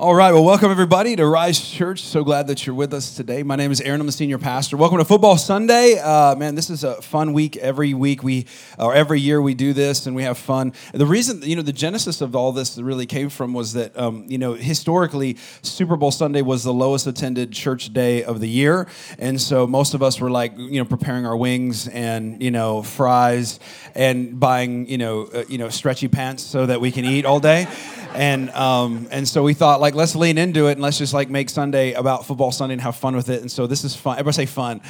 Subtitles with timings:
[0.00, 2.04] All right, well, welcome everybody to Rise Church.
[2.04, 3.42] So glad that you're with us today.
[3.42, 4.00] My name is Aaron.
[4.00, 4.76] I'm the senior pastor.
[4.76, 5.98] Welcome to Football Sunday.
[5.98, 7.56] Uh, man, this is a fun week.
[7.56, 8.46] Every week we,
[8.78, 10.72] or every year we do this and we have fun.
[10.94, 14.24] The reason, you know, the genesis of all this really came from was that, um,
[14.28, 18.86] you know, historically, Super Bowl Sunday was the lowest attended church day of the year,
[19.18, 22.84] and so most of us were like, you know, preparing our wings and you know
[22.84, 23.58] fries
[23.96, 27.40] and buying, you know, uh, you know, stretchy pants so that we can eat all
[27.40, 27.66] day
[28.14, 31.30] and um, and so we thought like let's lean into it and let's just like
[31.30, 33.40] make Sunday about football Sunday and have fun with it.
[33.40, 34.14] And so this is fun.
[34.18, 34.80] Everybody say fun.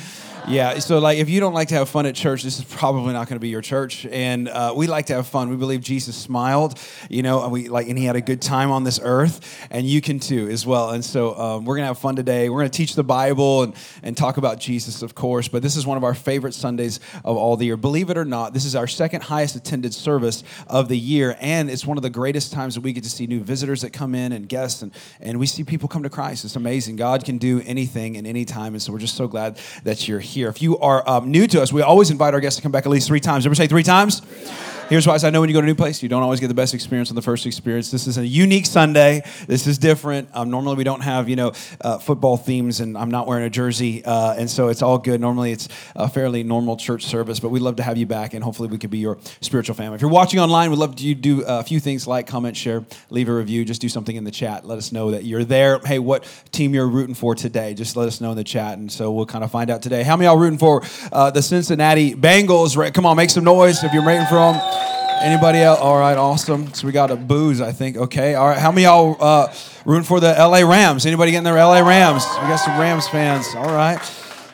[0.50, 0.78] Yeah.
[0.78, 3.28] So like if you don't like to have fun at church, this is probably not
[3.28, 4.06] going to be your church.
[4.06, 5.50] And uh, we like to have fun.
[5.50, 6.80] We believe Jesus smiled,
[7.10, 9.86] you know, and we like and he had a good time on this earth, and
[9.86, 10.90] you can too as well.
[10.90, 12.48] And so um, we're gonna have fun today.
[12.48, 15.48] We're gonna teach the Bible and and talk about Jesus, of course.
[15.48, 17.76] But this is one of our favorite Sundays of all the year.
[17.76, 21.68] Believe it or not, this is our second highest attended service of the year, and
[21.68, 24.14] it's one of the greatest times that we get to see new visitors that come
[24.14, 26.46] in and guests, and and we see people come to Christ.
[26.46, 26.96] It's amazing.
[26.96, 30.20] God can do anything and any time, and so we're just so glad that you're
[30.20, 30.37] here.
[30.46, 32.86] If you are um, new to us, we always invite our guests to come back
[32.86, 33.44] at least three times.
[33.46, 34.20] Ever say three times?
[34.20, 34.67] Three times.
[34.88, 36.48] Here's why I know when you go to a new place, you don't always get
[36.48, 37.90] the best experience on the first experience.
[37.90, 39.22] This is a unique Sunday.
[39.46, 40.30] This is different.
[40.32, 43.50] Um, normally, we don't have, you know, uh, football themes, and I'm not wearing a
[43.50, 45.20] jersey, uh, and so it's all good.
[45.20, 48.42] Normally, it's a fairly normal church service, but we'd love to have you back, and
[48.42, 49.96] hopefully, we could be your spiritual family.
[49.96, 53.28] If you're watching online, we'd love to do a few things like comment, share, leave
[53.28, 54.64] a review, just do something in the chat.
[54.64, 55.80] Let us know that you're there.
[55.80, 57.74] Hey, what team you're rooting for today?
[57.74, 60.02] Just let us know in the chat, and so we'll kind of find out today.
[60.02, 62.94] How many y'all rooting for uh, the Cincinnati Bengals?
[62.94, 64.77] Come on, make some noise if you're rooting for them.
[65.20, 65.80] Anybody else?
[65.80, 66.72] All right, awesome.
[66.74, 67.96] So we got a boos, I think.
[67.96, 68.34] Okay.
[68.34, 68.58] All right.
[68.58, 69.52] How many y'all uh,
[69.84, 71.06] rooting for the LA Rams?
[71.06, 72.24] Anybody getting their LA Rams?
[72.40, 73.46] We got some Rams fans.
[73.54, 73.98] All right.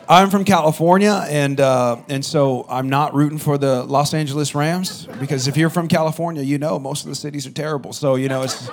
[0.09, 5.07] I'm from California, and uh, and so I'm not rooting for the Los Angeles Rams
[5.19, 7.93] because if you're from California, you know most of the cities are terrible.
[7.93, 8.69] So you know it's.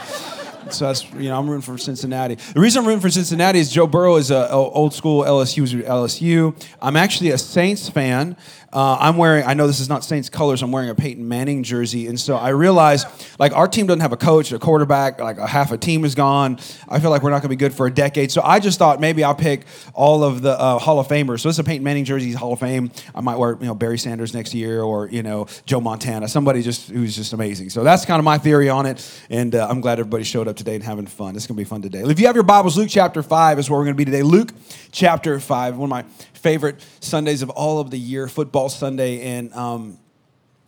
[0.70, 2.36] So that's you know I'm rooting for Cincinnati.
[2.36, 5.84] The reason I'm rooting for Cincinnati is Joe Burrow is a, a old school LSU
[5.84, 6.56] LSU.
[6.82, 8.38] I'm actually a Saints fan.
[8.74, 11.62] Uh, I'm wearing, I know this is not Saints colors, I'm wearing a Peyton Manning
[11.62, 12.08] jersey.
[12.08, 13.06] And so I realized,
[13.38, 16.16] like, our team doesn't have a coach, a quarterback, like, a half a team is
[16.16, 16.58] gone.
[16.88, 18.32] I feel like we're not going to be good for a decade.
[18.32, 21.42] So I just thought maybe I'll pick all of the uh, Hall of Famers.
[21.42, 22.92] So this is a Peyton Manning jersey, Hall of Fame.
[23.14, 26.62] I might wear, you know, Barry Sanders next year or, you know, Joe Montana, somebody
[26.62, 27.72] just who's just amazing.
[27.72, 29.06] So that's kind of my theory on it.
[29.30, 31.36] And uh, I'm glad everybody showed up today and having fun.
[31.36, 32.04] It's going to be fun today.
[32.04, 34.24] If you have your Bibles, Luke chapter 5 is where we're going to be today.
[34.24, 34.54] Luke
[34.92, 36.06] chapter 5, one of my
[36.42, 39.22] favorite Sundays of all of the year, football Sunday.
[39.22, 39.98] And um,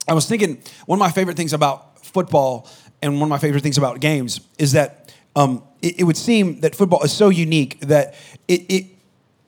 [0.07, 2.67] I was thinking, one of my favorite things about football
[3.01, 6.61] and one of my favorite things about games is that um, it, it, would seem
[6.61, 8.15] that football is so unique that
[8.47, 8.85] it, it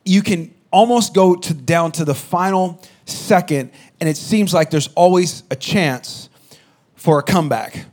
[0.04, 3.70] you can almost go to down to the final second,
[4.00, 6.28] and it seems like there's always a chance
[6.96, 7.86] for a comeback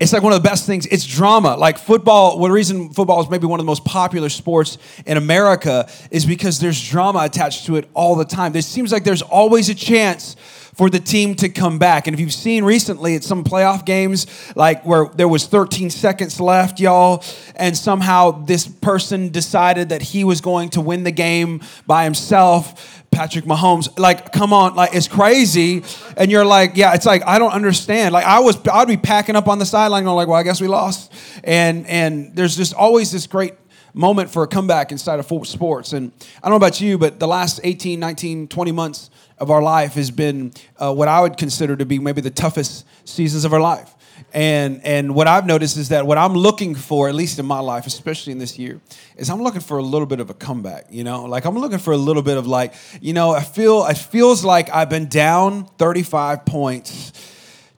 [0.00, 0.86] it's like one of the best things.
[0.86, 1.56] It's drama.
[1.56, 5.16] Like football, well, the reason football is maybe one of the most popular sports in
[5.16, 8.54] America is because there's drama attached to it all the time.
[8.54, 10.36] It seems like there's always a chance
[10.78, 12.06] for the team to come back.
[12.06, 16.40] And if you've seen recently at some playoff games, like where there was 13 seconds
[16.40, 17.24] left, y'all,
[17.56, 23.04] and somehow this person decided that he was going to win the game by himself
[23.10, 23.98] Patrick Mahomes.
[23.98, 25.82] Like, come on, like it's crazy.
[26.16, 28.12] And you're like, yeah, it's like I don't understand.
[28.12, 30.60] Like I was, I'd be packing up on the sideline, going like, well, I guess
[30.60, 31.12] we lost.
[31.42, 33.54] And and there's just always this great
[33.94, 35.92] moment for a comeback inside of sports.
[35.92, 39.10] And I don't know about you, but the last 18, 19, 20 months
[39.40, 42.86] of our life has been uh, what I would consider to be maybe the toughest
[43.04, 43.94] seasons of our life.
[44.32, 47.60] And and what I've noticed is that what I'm looking for, at least in my
[47.60, 48.80] life, especially in this year,
[49.16, 50.86] is I'm looking for a little bit of a comeback.
[50.90, 53.86] You know, like I'm looking for a little bit of like, you know, I feel
[53.86, 57.12] it feels like I've been down 35 points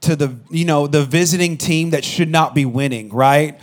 [0.02, 3.60] to the you know the visiting team that should not be winning, right?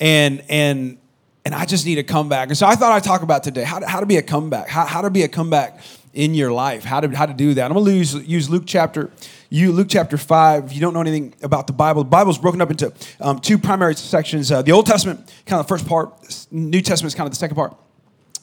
[0.00, 0.98] And and
[1.44, 2.48] and I just need a comeback.
[2.48, 4.68] And so I thought I'd talk about today how to, how to be a comeback,
[4.68, 5.78] how, how to be a comeback
[6.14, 7.70] in your life, how to, how to do that.
[7.70, 9.10] I'm to use, use Luke chapter
[9.54, 12.60] you Luke chapter 5, if you don't know anything about the Bible, the Bible's broken
[12.60, 14.50] up into um, two primary sections.
[14.50, 16.12] Uh, the Old Testament, kind of the first part,
[16.50, 17.76] New Testament is kind of the second part.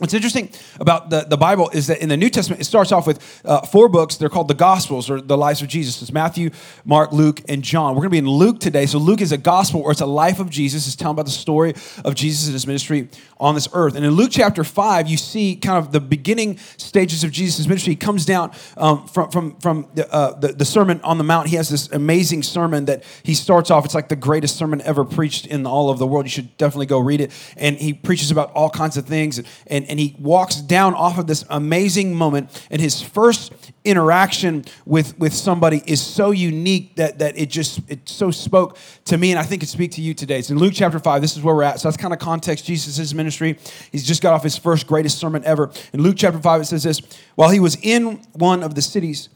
[0.01, 0.49] What's interesting
[0.79, 3.61] about the, the Bible is that in the New Testament, it starts off with uh,
[3.61, 4.15] four books.
[4.17, 6.01] They're called the Gospels or the lives of Jesus.
[6.01, 6.49] It's Matthew,
[6.83, 7.93] Mark, Luke, and John.
[7.93, 8.87] We're going to be in Luke today.
[8.87, 10.87] So Luke is a gospel or it's a life of Jesus.
[10.87, 13.09] It's telling about the story of Jesus and his ministry
[13.39, 13.95] on this earth.
[13.95, 17.91] And in Luke chapter 5, you see kind of the beginning stages of Jesus' ministry.
[17.91, 21.47] He comes down um, from, from, from the, uh, the, the Sermon on the Mount.
[21.47, 23.85] He has this amazing sermon that he starts off.
[23.85, 26.25] It's like the greatest sermon ever preached in all of the world.
[26.25, 27.31] You should definitely go read it.
[27.55, 29.37] And he preaches about all kinds of things.
[29.67, 32.65] And, and he walks down off of this amazing moment.
[32.71, 33.53] And his first
[33.83, 39.17] interaction with, with somebody is so unique that, that it just it so spoke to
[39.17, 40.39] me, and I think it speaks to you today.
[40.39, 41.21] It's in Luke chapter 5.
[41.21, 41.79] This is where we're at.
[41.79, 42.65] So that's kind of context.
[42.65, 43.57] Jesus' ministry.
[43.91, 45.71] He's just got off his first greatest sermon ever.
[45.93, 47.01] In Luke chapter 5, it says this
[47.35, 49.29] While he was in one of the cities,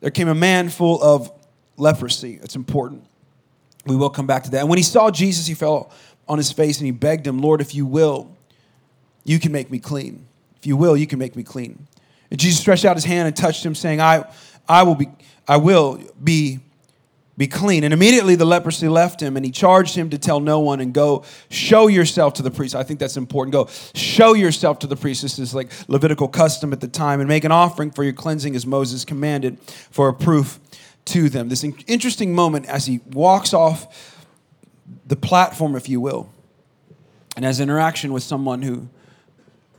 [0.00, 1.32] there came a man full of
[1.76, 2.38] leprosy.
[2.42, 3.06] It's important.
[3.86, 4.60] We will come back to that.
[4.60, 5.90] And when he saw Jesus, he fell
[6.28, 8.36] on his face and he begged him, Lord, if you will,
[9.24, 10.26] you can make me clean.
[10.56, 11.86] If you will, you can make me clean.
[12.30, 14.24] And Jesus stretched out his hand and touched him, saying, I,
[14.68, 15.08] I will be,
[15.46, 16.60] I will be,
[17.36, 17.84] be clean.
[17.84, 20.94] And immediately the leprosy left him, and he charged him to tell no one and
[20.94, 22.74] go show yourself to the priest.
[22.74, 23.52] I think that's important.
[23.52, 25.22] Go show yourself to the priest.
[25.22, 28.56] This is like Levitical custom at the time, and make an offering for your cleansing
[28.56, 29.58] as Moses commanded
[29.90, 30.60] for a proof
[31.06, 31.48] to them.
[31.48, 34.20] This interesting moment as he walks off
[35.06, 36.30] the platform, if you will,
[37.36, 38.88] and has interaction with someone who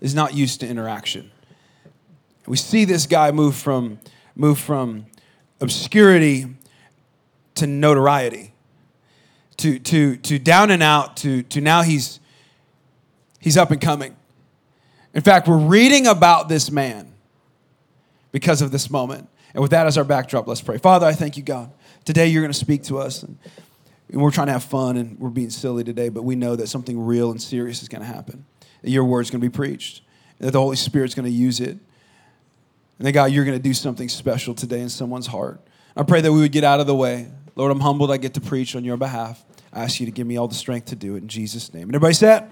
[0.03, 1.31] is not used to interaction.
[2.45, 3.99] We see this guy move from,
[4.35, 5.05] move from
[5.61, 6.45] obscurity
[7.55, 8.53] to notoriety,
[9.57, 12.19] to, to, to down and out, to, to now he's,
[13.39, 14.15] he's up and coming.
[15.13, 17.13] In fact, we're reading about this man
[18.33, 19.29] because of this moment.
[19.53, 20.79] And with that as our backdrop, let's pray.
[20.79, 21.71] Father, I thank you, God.
[22.03, 23.23] Today you're going to speak to us.
[23.23, 23.37] And
[24.09, 26.99] we're trying to have fun and we're being silly today, but we know that something
[26.99, 28.45] real and serious is going to happen.
[28.83, 30.01] Your word's going to be preached.
[30.39, 31.77] That the Holy Spirit's going to use it.
[32.97, 35.59] And that God, you're going to do something special today in someone's heart.
[35.95, 37.27] I pray that we would get out of the way.
[37.55, 39.43] Lord, I'm humbled I get to preach on your behalf.
[39.71, 41.83] I ask you to give me all the strength to do it in Jesus' name.
[41.83, 42.49] And everybody said,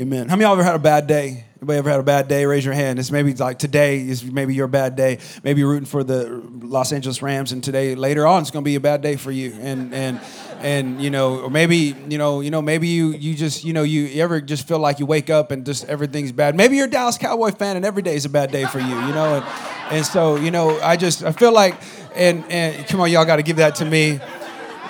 [0.00, 0.26] Amen.
[0.28, 1.44] How many of y'all ever had a bad day?
[1.58, 2.46] Anybody ever had a bad day?
[2.46, 2.98] Raise your hand.
[2.98, 5.18] It's maybe like today is maybe your bad day.
[5.44, 8.74] Maybe you're rooting for the Los Angeles Rams, and today later on it's to be
[8.74, 9.52] a bad day for you.
[9.60, 10.20] And and
[10.60, 13.82] and you know, or maybe you know, you know, maybe you you just you know
[13.82, 16.56] you, you ever just feel like you wake up and just everything's bad.
[16.56, 18.86] Maybe you're a Dallas Cowboy fan, and every day is a bad day for you.
[18.86, 19.44] You know, and
[19.90, 21.76] and so you know, I just I feel like
[22.16, 24.20] and and come on, y'all got to give that to me.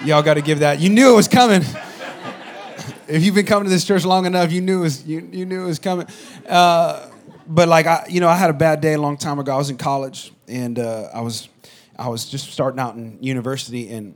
[0.04, 0.80] Y'all got to give that.
[0.80, 1.64] You knew it was coming
[3.08, 5.46] if you've been coming to this church long enough, you knew it was, you, you
[5.46, 6.06] knew it was coming.
[6.48, 7.08] Uh,
[7.46, 9.52] but like I, you know, I had a bad day a long time ago.
[9.52, 11.48] I was in college and uh, I was,
[11.98, 14.14] I was just starting out in university, and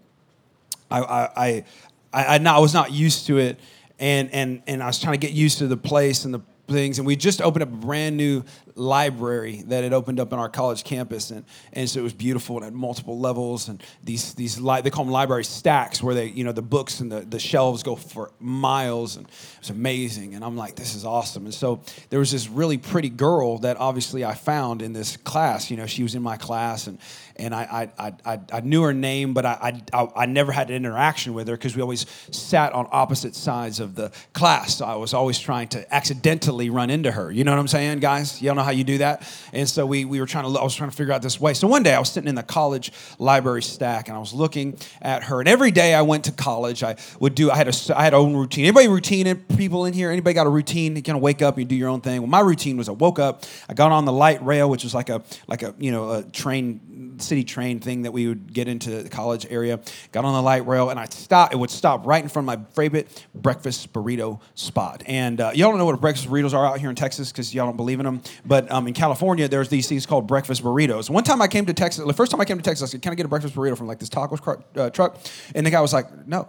[0.90, 1.64] I, I, I,
[2.12, 3.60] I, I was not used to it,
[3.98, 6.98] and and and I was trying to get used to the place and the things
[6.98, 8.42] and we just opened up a brand new
[8.76, 12.56] library that had opened up in our college campus and, and so it was beautiful
[12.56, 16.26] and had multiple levels and these these li- they call them library stacks where they
[16.26, 19.26] you know the books and the, the shelves go for miles and
[19.58, 21.80] it's amazing and i'm like this is awesome and so
[22.10, 25.86] there was this really pretty girl that obviously i found in this class you know
[25.86, 26.98] she was in my class and
[27.38, 30.76] and I, I, I, I knew her name, but I, I, I never had an
[30.76, 34.78] interaction with her because we always sat on opposite sides of the class.
[34.78, 37.30] So I was always trying to accidentally run into her.
[37.30, 38.40] You know what I'm saying, guys?
[38.40, 39.26] Y'all know how you do that?
[39.52, 41.54] And so we, we were trying to, I was trying to figure out this way.
[41.54, 44.76] So one day I was sitting in the college library stack and I was looking
[45.00, 45.40] at her.
[45.40, 48.12] And every day I went to college, I would do, I had a, I had
[48.12, 48.64] a own routine.
[48.64, 50.10] Anybody routine, people in here?
[50.10, 50.96] Anybody got a routine?
[50.96, 52.20] You kind of wake up, you do your own thing.
[52.20, 54.94] Well, my routine was I woke up, I got on the light rail, which was
[54.94, 56.80] like a, like a, you know, a train
[57.18, 59.80] city train thing that we would get into the college area.
[60.12, 61.52] Got on the light rail, and I stopped.
[61.52, 65.02] It would stop right in front of my favorite breakfast burrito spot.
[65.06, 67.66] And uh, y'all don't know what breakfast burritos are out here in Texas because y'all
[67.66, 68.22] don't believe in them.
[68.44, 71.10] But um, in California, there's these things called breakfast burritos.
[71.10, 72.04] One time I came to Texas.
[72.04, 73.76] The first time I came to Texas, I said, "Can I get a breakfast burrito
[73.76, 74.36] from like this taco
[74.76, 75.18] uh, truck?"
[75.54, 76.48] And the guy was like, "No."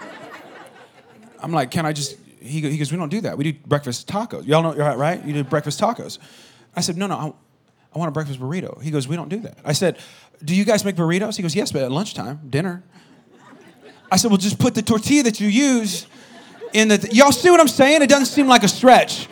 [1.42, 3.36] I'm like, "Can I just?" He, goes, "We don't do that.
[3.36, 4.46] We do breakfast tacos.
[4.46, 5.24] Y'all know, right?
[5.24, 6.18] You do breakfast tacos."
[6.74, 7.36] I said, "No, no."
[7.94, 8.80] I want a breakfast burrito.
[8.80, 9.58] He goes, We don't do that.
[9.64, 9.98] I said,
[10.44, 11.36] Do you guys make burritos?
[11.36, 12.84] He goes, Yes, but at lunchtime, dinner.
[14.12, 16.06] I said, Well, just put the tortilla that you use
[16.72, 16.98] in the.
[16.98, 18.02] Th- Y'all see what I'm saying?
[18.02, 19.28] It doesn't seem like a stretch.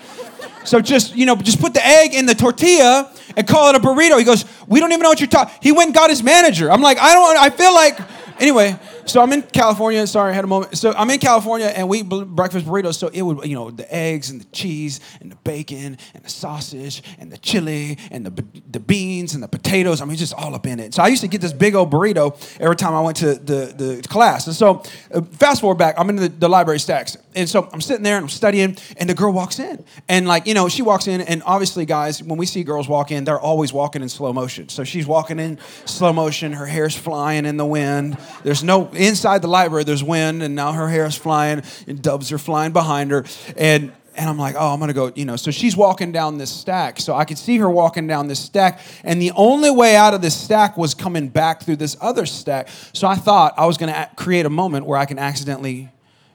[0.69, 3.81] So just, you know, just put the egg in the tortilla and call it a
[3.81, 4.19] burrito.
[4.19, 5.55] He goes, We don't even know what you're talking.
[5.63, 6.71] He went and got his manager.
[6.71, 7.99] I'm like, I don't, I feel like,
[8.39, 10.07] anyway, so I'm in California.
[10.07, 10.77] Sorry, I had a moment.
[10.77, 12.95] So I'm in California and we eat breakfast burritos.
[12.95, 16.29] So it would, you know, the eggs and the cheese and the bacon and the
[16.29, 20.01] sausage and the chili and the, the beans and the potatoes.
[20.01, 20.95] I mean, just all up in it.
[20.95, 23.75] So I used to get this big old burrito every time I went to the,
[23.77, 24.47] the class.
[24.47, 27.17] And so uh, fast forward back, I'm in the, the library stacks.
[27.35, 29.85] And so I'm sitting there and I'm studying and the girl walks in.
[30.09, 33.11] And like, you know, she walks in and obviously, guys, when we see girls walk
[33.11, 34.69] in, they're always walking in slow motion.
[34.69, 36.53] So she's walking in slow motion.
[36.53, 38.19] Her hair's flying in the wind.
[38.43, 42.33] There's no inside the library, there's wind, and now her hair is flying, and doves
[42.33, 43.25] are flying behind her.
[43.57, 45.37] And and I'm like, oh, I'm gonna go, you know.
[45.37, 47.01] So she's walking down this stack.
[47.01, 48.81] So I could see her walking down this stack.
[49.05, 52.69] And the only way out of this stack was coming back through this other stack.
[52.93, 55.91] So I thought I was gonna create a moment where I can accidentally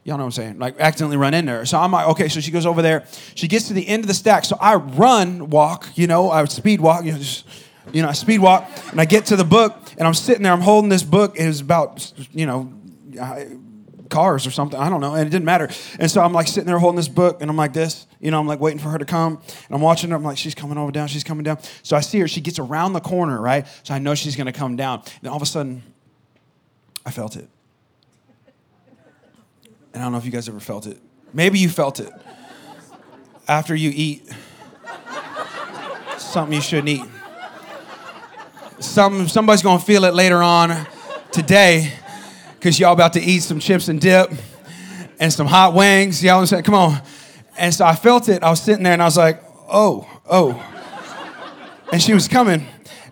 [0.05, 0.59] Y'all know what I'm saying?
[0.59, 1.65] Like accidentally run in there.
[1.65, 3.05] So I'm like, okay, so she goes over there.
[3.35, 4.43] She gets to the end of the stack.
[4.43, 7.47] So I run, walk, you know, I would speed walk, you know, just,
[7.91, 10.53] you know, I speed walk and I get to the book and I'm sitting there,
[10.53, 11.37] I'm holding this book.
[11.37, 12.71] It was about, you know,
[14.09, 14.79] cars or something.
[14.79, 15.15] I don't know.
[15.15, 15.69] And it didn't matter.
[15.99, 18.39] And so I'm like sitting there holding this book and I'm like this, you know,
[18.39, 20.15] I'm like waiting for her to come and I'm watching her.
[20.15, 21.07] I'm like, she's coming over down.
[21.07, 21.57] She's coming down.
[21.81, 22.27] So I see her.
[22.27, 23.67] She gets around the corner, right?
[23.83, 25.03] So I know she's going to come down.
[25.21, 25.83] And all of a sudden,
[27.05, 27.49] I felt it.
[29.93, 30.99] And I don't know if you guys ever felt it.
[31.33, 32.11] Maybe you felt it.
[33.47, 34.31] After you eat
[36.17, 37.03] something you shouldn't eat.
[38.83, 40.85] Some, somebody's gonna feel it later on
[41.31, 41.93] today
[42.55, 44.31] because y'all about to eat some chips and dip
[45.19, 46.23] and some hot wings.
[46.23, 47.01] Y'all saying, come on.
[47.57, 48.43] And so I felt it.
[48.43, 50.61] I was sitting there and I was like, oh, oh.
[51.91, 52.67] And she was coming.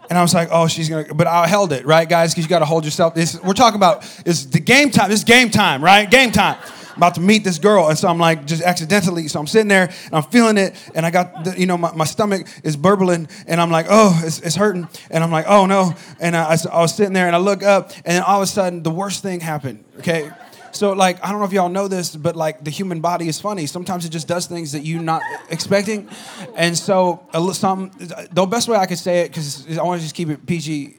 [0.10, 2.34] And I was like, oh, she's gonna, but I held it, right, guys?
[2.34, 3.16] Because you gotta hold yourself.
[3.16, 5.10] This, we're talking about, it's the game time.
[5.10, 6.10] This is game time, right?
[6.12, 6.58] Game time.
[6.96, 7.90] About to meet this girl.
[7.90, 9.28] And so I'm like, just accidentally.
[9.28, 10.76] So I'm sitting there and I'm feeling it.
[10.96, 13.28] And I got, the, you know, my, my stomach is burbling.
[13.48, 14.88] And I'm like, oh, it's, it's hurting.
[15.10, 15.94] And I'm like, oh no.
[16.20, 17.92] And I, I was sitting there and I look up.
[18.06, 20.32] And all of a sudden, the worst thing happened, okay?
[20.72, 23.40] So like I don't know if y'all know this, but like the human body is
[23.40, 23.66] funny.
[23.66, 26.10] Sometimes it just does things that you're not expecting,
[26.56, 27.92] and so some
[28.32, 30.96] the best way I could say it because I want to just keep it PG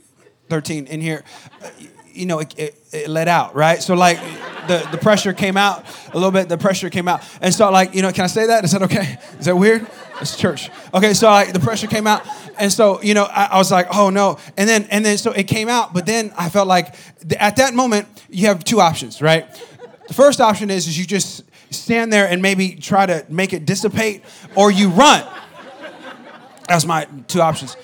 [0.49, 1.25] thirteen in here.
[2.15, 3.83] You know, it, it, it let out, right?
[3.83, 4.19] So like
[4.69, 6.49] the, the pressure came out a little bit.
[6.49, 8.65] The pressure came out, and so like you know, can I say that?
[8.65, 9.19] Is that okay?
[9.39, 9.87] Is that weird?
[10.21, 10.71] It's church.
[10.95, 12.23] Okay, so like the pressure came out,
[12.59, 15.33] and so you know, I, I was like, oh no, and then and then so
[15.33, 18.81] it came out, but then I felt like th- at that moment you have two
[18.81, 19.47] options, right?
[20.09, 23.65] The first option is is you just stand there and maybe try to make it
[23.65, 24.23] dissipate,
[24.55, 25.27] or you run.
[26.69, 27.77] That's my two options.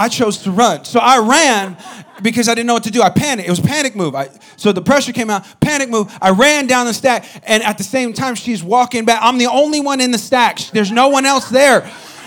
[0.00, 0.86] I chose to run.
[0.86, 1.76] So I ran
[2.22, 3.02] because I didn't know what to do.
[3.02, 3.46] I panicked.
[3.46, 4.14] It was a panic move.
[4.14, 6.10] I, so the pressure came out, panic move.
[6.22, 9.18] I ran down the stack, and at the same time, she's walking back.
[9.22, 10.58] I'm the only one in the stack.
[10.72, 11.82] There's no one else there.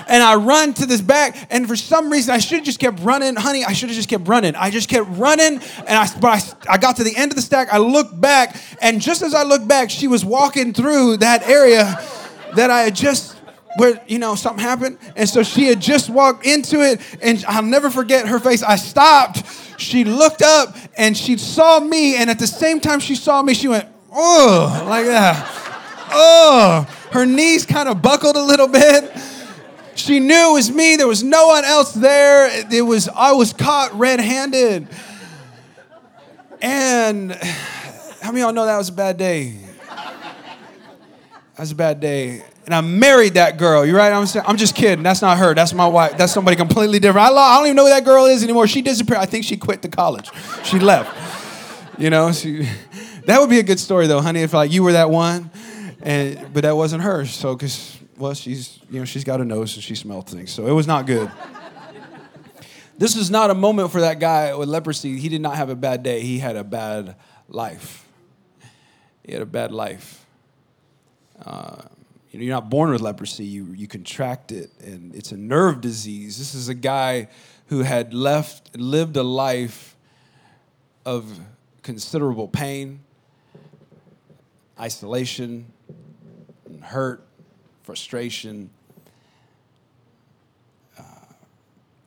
[0.07, 2.99] And I run to this back, and for some reason, I should have just kept
[2.99, 3.35] running.
[3.35, 4.53] Honey, I should have just kept running.
[4.55, 6.27] I just kept running, and I, but
[6.69, 7.73] I, I got to the end of the stack.
[7.73, 11.99] I looked back, and just as I looked back, she was walking through that area
[12.55, 13.35] that I had just
[13.77, 14.97] where you know something happened.
[15.15, 18.63] And so she had just walked into it and i'll never forget her face.
[18.63, 19.43] I stopped.
[19.79, 23.53] She looked up and she saw me and at the same time she saw me
[23.53, 25.47] she went oh like that.
[26.11, 29.11] Oh her knees kind of buckled a little bit.
[29.95, 30.95] She knew it was me.
[30.95, 32.49] There was no one else there.
[32.71, 34.87] It was i was caught red-handed.
[36.61, 39.57] And how many of y'all know that was a bad day?
[41.55, 43.85] That was a bad day and I married that girl.
[43.85, 44.11] You right?
[44.11, 45.03] I'm saying, I'm just kidding.
[45.03, 45.53] That's not her.
[45.53, 46.17] That's my wife.
[46.17, 47.27] That's somebody completely different.
[47.27, 48.67] I, I don't even know who that girl is anymore.
[48.67, 49.19] She disappeared.
[49.19, 50.29] I think she quit the college.
[50.63, 51.11] She left.
[51.97, 52.67] You know, she,
[53.25, 54.41] that would be a good story though, honey.
[54.41, 55.51] If like you were that one,
[56.01, 57.25] and but that wasn't her.
[57.25, 60.51] So because well, she's you know she's got a nose and she smelled things.
[60.51, 61.29] So it was not good.
[62.97, 65.17] this is not a moment for that guy with leprosy.
[65.19, 66.21] He did not have a bad day.
[66.21, 67.15] He had a bad
[67.49, 68.07] life.
[69.23, 70.25] He had a bad life.
[71.45, 71.83] Uh,
[72.33, 75.81] you know, you're not born with leprosy, you, you contract it, and it's a nerve
[75.81, 76.39] disease.
[76.39, 77.27] This is a guy
[77.67, 79.95] who had left, lived a life
[81.05, 81.39] of
[81.83, 83.01] considerable pain,
[84.79, 85.71] isolation,
[86.65, 87.23] and hurt,
[87.83, 88.71] frustration.
[90.97, 91.03] Uh,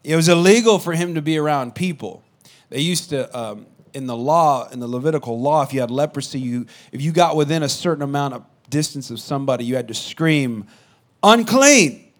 [0.02, 2.24] it was illegal for him to be around people.
[2.68, 6.40] They used to, um, in the law, in the Levitical law, if you had leprosy,
[6.40, 9.94] you, if you got within a certain amount of distance of somebody, you had to
[9.94, 10.66] scream,
[11.22, 12.12] unclean,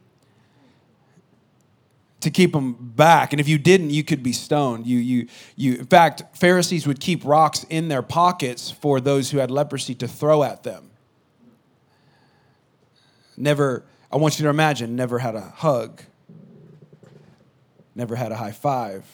[2.20, 3.32] to keep them back.
[3.32, 4.86] And if you didn't, you could be stoned.
[4.86, 9.38] You, you, you, in fact, Pharisees would keep rocks in their pockets for those who
[9.38, 10.90] had leprosy to throw at them.
[13.36, 16.02] Never, I want you to imagine, never had a hug,
[17.94, 19.04] never had a high five.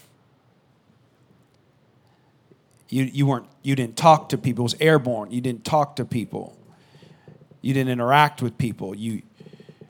[2.88, 4.62] You, you weren't you didn't talk to people.
[4.62, 5.30] It was airborne.
[5.30, 6.56] You didn't talk to people.
[7.62, 8.94] You didn't interact with people.
[8.94, 9.22] You,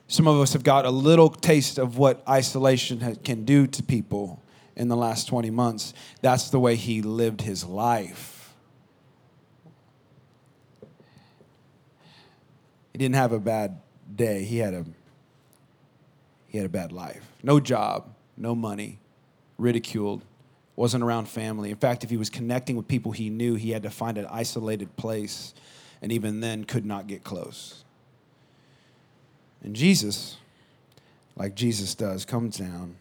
[0.07, 4.41] some of us have got a little taste of what isolation can do to people
[4.75, 5.93] in the last 20 months.
[6.21, 8.53] That's the way he lived his life.
[12.91, 13.81] He didn't have a bad
[14.15, 14.43] day.
[14.43, 14.85] He had a
[16.47, 17.27] he had a bad life.
[17.41, 18.99] No job, no money,
[19.57, 20.23] ridiculed,
[20.75, 21.71] wasn't around family.
[21.71, 24.27] In fact, if he was connecting with people he knew, he had to find an
[24.29, 25.55] isolated place
[26.03, 27.85] and even then could not get close.
[29.63, 30.35] And Jesus,
[31.37, 32.97] like Jesus does, comes down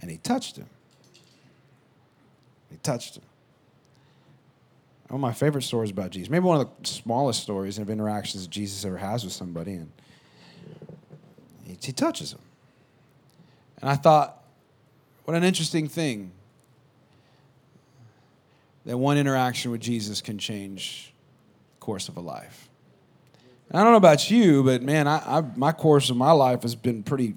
[0.00, 0.66] and he touched him.
[2.70, 3.24] He touched him.
[5.08, 8.44] One of my favorite stories about Jesus, maybe one of the smallest stories of interactions
[8.44, 9.90] that Jesus ever has with somebody, and
[11.64, 12.40] he, he touches him.
[13.82, 14.42] And I thought,
[15.24, 16.32] what an interesting thing
[18.88, 21.12] that one interaction with Jesus can change
[21.74, 22.70] the course of a life.
[23.68, 26.62] And I don't know about you, but man, I, I, my course of my life
[26.62, 27.34] has been pretty,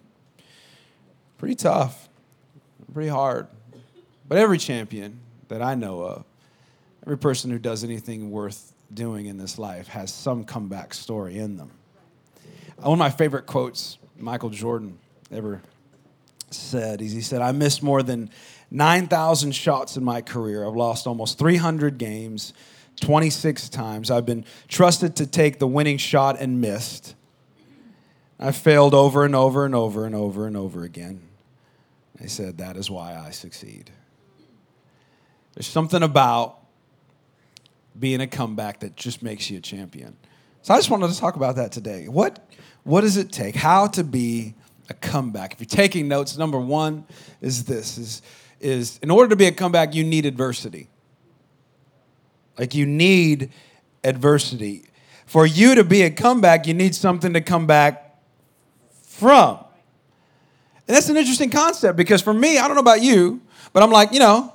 [1.37, 2.07] pretty tough,
[2.93, 3.47] pretty hard.
[4.29, 6.23] But every champion that I know of,
[7.05, 11.57] every person who does anything worth doing in this life has some comeback story in
[11.57, 11.71] them.
[12.77, 14.97] One of my favorite quotes, Michael Jordan
[15.29, 15.61] ever
[16.49, 18.29] said, is he said, I missed more than
[18.71, 20.65] 9,000 shots in my career.
[20.65, 22.53] I've lost almost 300 games,
[23.01, 24.09] 26 times.
[24.09, 27.15] I've been trusted to take the winning shot and missed.
[28.39, 31.21] I've failed over and over and over and over and over again.
[32.19, 33.91] He said, That is why I succeed.
[35.53, 36.57] There's something about
[37.99, 40.15] being a comeback that just makes you a champion.
[40.61, 42.07] So I just wanted to talk about that today.
[42.07, 42.47] What,
[42.83, 43.55] what does it take?
[43.55, 44.53] How to be
[44.89, 45.53] a comeback?
[45.53, 47.05] If you're taking notes, number one
[47.41, 48.21] is this is
[48.61, 50.87] is in order to be a comeback, you need adversity.
[52.57, 53.51] Like you need
[54.03, 54.85] adversity.
[55.25, 58.17] For you to be a comeback, you need something to come back
[59.03, 59.57] from.
[60.87, 63.41] And that's an interesting concept because for me, I don't know about you,
[63.71, 64.53] but I'm like, you know,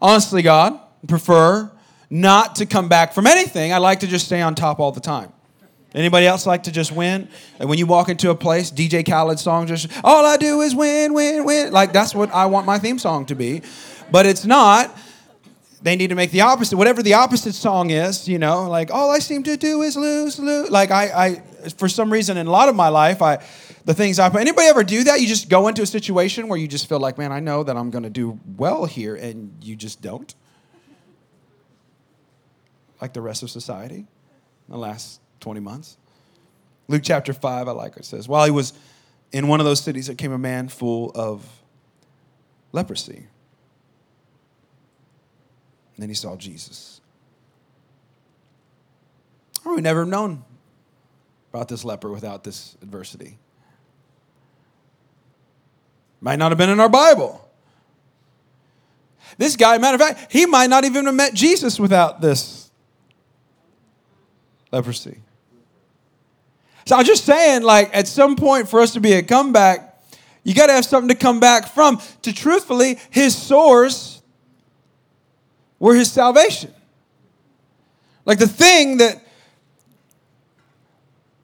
[0.00, 1.70] honestly, God, prefer
[2.10, 3.72] not to come back from anything.
[3.72, 5.32] I like to just stay on top all the time.
[5.94, 7.28] Anybody else like to just win?
[7.58, 10.74] And when you walk into a place, DJ Khaled song just all I do is
[10.74, 11.72] win, win, win.
[11.72, 13.62] Like that's what I want my theme song to be.
[14.10, 14.96] But it's not.
[15.82, 16.76] They need to make the opposite.
[16.76, 20.38] Whatever the opposite song is, you know, like all I seem to do is lose,
[20.38, 20.70] lose.
[20.70, 23.38] Like I, I for some reason in a lot of my life, I
[23.86, 25.20] the things I anybody ever do that?
[25.20, 27.76] You just go into a situation where you just feel like, man, I know that
[27.76, 30.34] I'm gonna do well here, and you just don't.
[33.00, 34.06] Like the rest of society,
[34.68, 35.96] the last 20 months.
[36.88, 38.72] Luke chapter 5, I like it says, While he was
[39.30, 41.46] in one of those cities, there came a man full of
[42.72, 43.28] leprosy.
[45.94, 47.00] And then he saw Jesus.
[49.64, 50.42] We never have known
[51.52, 53.38] about this leper without this adversity.
[56.20, 57.48] Might not have been in our Bible.
[59.38, 62.68] This guy, matter of fact, he might not even have met Jesus without this
[64.72, 65.20] leprosy.
[66.86, 70.00] So I'm just saying, like, at some point for us to be a comeback,
[70.44, 72.00] you got to have something to come back from.
[72.22, 74.22] To truthfully, his source
[75.80, 76.72] were his salvation.
[78.24, 79.22] Like the thing that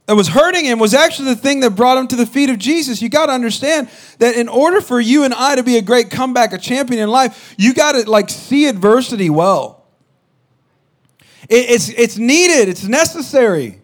[0.07, 2.59] that was hurting him was actually the thing that brought him to the feet of
[2.59, 3.02] Jesus.
[3.02, 6.11] You got to understand that in order for you and I to be a great
[6.11, 9.85] comeback, a champion in life, you got to like see adversity well.
[11.48, 12.68] It, it's it's needed.
[12.68, 13.82] It's necessary.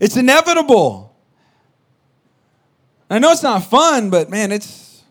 [0.00, 1.16] It's inevitable.
[3.08, 5.02] I know it's not fun, but man, it's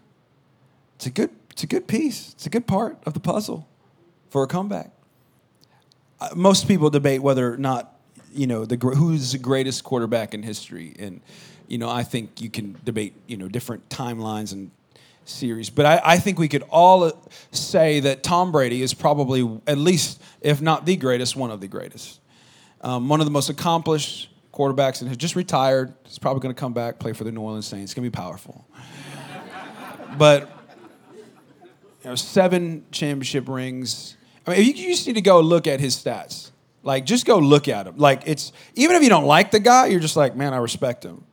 [0.96, 2.34] it's a good it's a good piece.
[2.34, 3.68] It's a good part of the puzzle
[4.30, 4.92] for a comeback.
[6.20, 7.98] Uh, most people debate whether or not
[8.34, 11.22] you know the who's the greatest quarterback in history, and
[11.68, 14.72] you know I think you can debate you know different timelines and
[15.24, 17.12] series, but I, I think we could all
[17.52, 21.68] say that Tom Brady is probably at least, if not the greatest, one of the
[21.68, 22.20] greatest,
[22.82, 25.94] um, one of the most accomplished quarterbacks and has just retired.
[26.04, 27.92] He's probably going to come back, play for the New Orleans Saints.
[27.92, 28.66] It's going to be powerful.
[30.18, 30.50] but
[32.04, 34.16] you know, seven championship rings.
[34.48, 36.52] I mean, you, just need to go look at his stats.
[36.84, 37.98] Like, just go look at him.
[37.98, 41.04] Like, it's even if you don't like the guy, you're just like, man, I respect
[41.04, 41.24] him.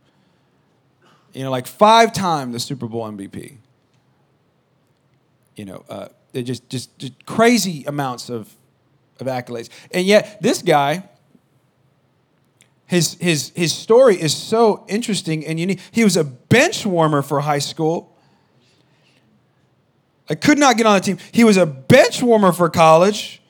[1.35, 3.57] You know, like five time the Super Bowl MVP.
[5.57, 8.55] You know, uh, just, just just crazy amounts of
[9.21, 11.05] of accolades, and yet this guy
[12.87, 15.81] his, his, his story is so interesting and unique.
[15.91, 18.17] He was a bench warmer for high school.
[20.29, 21.19] I could not get on the team.
[21.33, 23.43] He was a bench warmer for college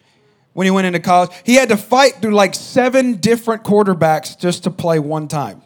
[0.53, 1.31] when he went into college.
[1.45, 5.63] He had to fight through like seven different quarterbacks just to play one time.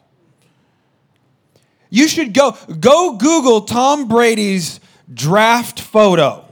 [1.91, 4.81] You should go go Google Tom Brady's
[5.13, 6.45] draft photo.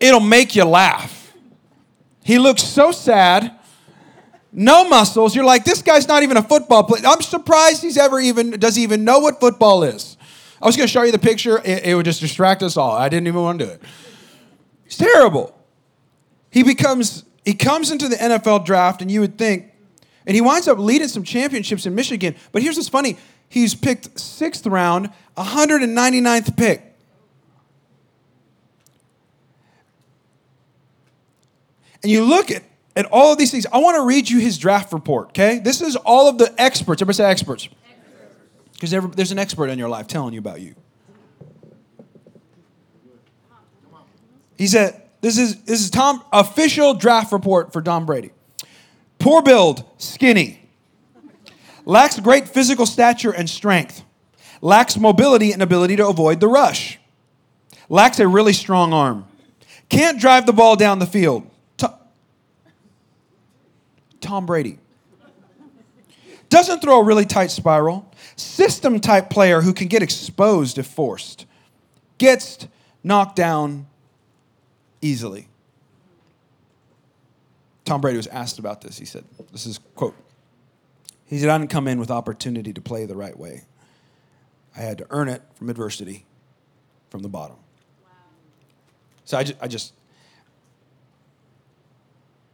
[0.00, 1.32] It'll make you laugh.
[2.24, 3.57] He looks so sad
[4.52, 5.34] no muscles.
[5.34, 7.02] You're like, this guy's not even a football player.
[7.06, 10.16] I'm surprised he's ever even, does he even know what football is?
[10.60, 11.58] I was going to show you the picture.
[11.64, 12.92] It, it, would just distract us all.
[12.92, 13.82] I didn't even want to do it.
[14.86, 15.54] It's terrible.
[16.50, 19.72] He becomes, he comes into the NFL draft, and you would think,
[20.26, 22.34] and he winds up leading some championships in Michigan.
[22.52, 26.88] But here's what's funny he's picked sixth round, 199th pick.
[32.02, 32.62] and you look at,
[32.98, 35.60] at all of these things, I want to read you his draft report, okay?
[35.60, 37.00] This is all of the experts.
[37.00, 37.68] Everybody say experts.
[38.72, 40.74] Because there's an expert in your life telling you about you.
[44.56, 48.32] He said, this is, this is Tom official draft report for Tom Brady.
[49.20, 50.68] Poor build, skinny.
[51.84, 54.02] Lacks great physical stature and strength.
[54.60, 56.98] Lacks mobility and ability to avoid the rush.
[57.88, 59.24] Lacks a really strong arm.
[59.88, 61.47] Can't drive the ball down the field.
[64.28, 64.78] Tom Brady.
[66.50, 68.12] Doesn't throw a really tight spiral.
[68.36, 71.46] System type player who can get exposed if forced.
[72.18, 72.68] Gets
[73.02, 73.86] knocked down
[75.00, 75.48] easily.
[77.86, 78.98] Tom Brady was asked about this.
[78.98, 80.14] He said, This is quote.
[81.24, 83.62] He said, I didn't come in with opportunity to play the right way.
[84.76, 86.26] I had to earn it from adversity
[87.08, 87.56] from the bottom.
[88.04, 88.10] Wow.
[89.24, 89.94] So I just, I just,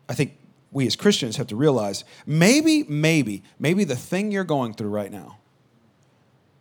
[0.09, 0.37] I think
[0.75, 5.11] we as Christians have to realize maybe, maybe, maybe the thing you're going through right
[5.11, 5.39] now,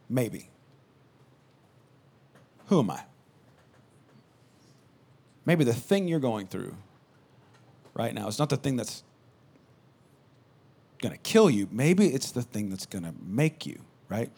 [0.08, 0.50] maybe.
[2.68, 3.04] Who am I?
[5.46, 6.78] Maybe the thing you're going through
[7.96, 9.04] right now is not the thing that's
[11.02, 11.68] going to kill you.
[11.72, 14.32] Maybe it's the thing that's going to make you, right?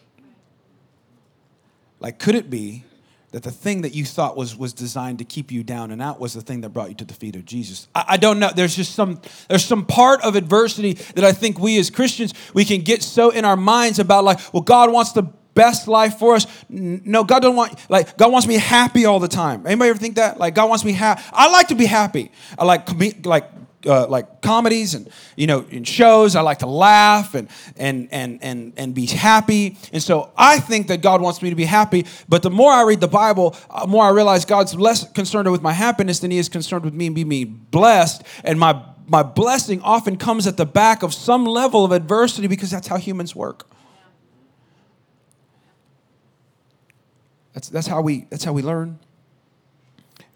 [2.00, 2.84] Like, could it be
[3.32, 6.20] that the thing that you thought was, was designed to keep you down and out
[6.20, 7.88] was the thing that brought you to the feet of Jesus?
[7.94, 8.50] I, I don't know.
[8.54, 12.64] There's just some, there's some part of adversity that I think we as Christians, we
[12.64, 15.24] can get so in our minds about like, well, God wants the
[15.56, 16.46] best life for us.
[16.68, 19.66] No, God don't want like God wants me happy all the time.
[19.66, 20.38] Anybody ever think that?
[20.38, 21.22] Like God wants me happy.
[21.32, 22.30] I like to be happy.
[22.56, 22.88] I like
[23.24, 23.50] like
[23.86, 26.36] uh, like comedies and you know in shows.
[26.36, 29.76] I like to laugh and and and and and be happy.
[29.92, 32.06] And so I think that God wants me to be happy.
[32.28, 35.50] But the more I read the Bible, the uh, more I realize God's less concerned
[35.50, 38.22] with my happiness than He is concerned with me being blessed.
[38.44, 42.70] And my my blessing often comes at the back of some level of adversity because
[42.70, 43.66] that's how humans work.
[47.56, 48.98] That's, that's, how we, that's how we learn.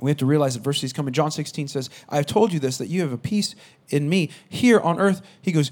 [0.04, 1.12] We have to realize adversity is coming.
[1.12, 3.54] John 16 says, I have told you this, that you have a peace
[3.88, 4.30] in me.
[4.48, 5.70] Here on earth, he goes,